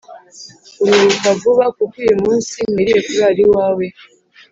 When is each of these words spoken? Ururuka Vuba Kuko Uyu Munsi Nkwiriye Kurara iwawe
Ururuka 0.83 1.29
Vuba 1.39 1.65
Kuko 1.77 1.95
Uyu 2.03 2.15
Munsi 2.23 2.55
Nkwiriye 2.71 2.99
Kurara 3.07 3.39
iwawe 3.45 3.85